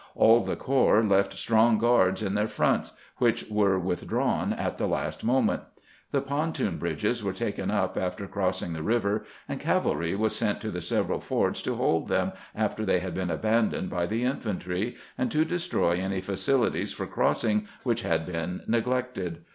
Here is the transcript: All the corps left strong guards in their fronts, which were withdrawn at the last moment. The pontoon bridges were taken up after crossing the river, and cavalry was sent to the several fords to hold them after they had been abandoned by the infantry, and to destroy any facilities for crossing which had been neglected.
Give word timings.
All 0.15 0.39
the 0.39 0.55
corps 0.55 1.03
left 1.03 1.33
strong 1.37 1.77
guards 1.77 2.23
in 2.23 2.33
their 2.33 2.47
fronts, 2.47 2.93
which 3.17 3.45
were 3.51 3.77
withdrawn 3.77 4.51
at 4.51 4.77
the 4.77 4.87
last 4.87 5.23
moment. 5.23 5.61
The 6.09 6.21
pontoon 6.21 6.79
bridges 6.79 7.23
were 7.23 7.33
taken 7.33 7.69
up 7.69 7.95
after 7.99 8.25
crossing 8.25 8.73
the 8.73 8.81
river, 8.81 9.25
and 9.47 9.59
cavalry 9.59 10.15
was 10.15 10.35
sent 10.35 10.59
to 10.61 10.71
the 10.71 10.81
several 10.81 11.19
fords 11.19 11.61
to 11.61 11.75
hold 11.75 12.07
them 12.07 12.31
after 12.55 12.83
they 12.83 12.99
had 12.99 13.13
been 13.13 13.29
abandoned 13.29 13.91
by 13.91 14.07
the 14.07 14.23
infantry, 14.23 14.95
and 15.19 15.29
to 15.29 15.45
destroy 15.45 15.91
any 15.97 16.19
facilities 16.19 16.91
for 16.91 17.05
crossing 17.05 17.67
which 17.83 18.01
had 18.01 18.25
been 18.25 18.61
neglected. 18.67 19.45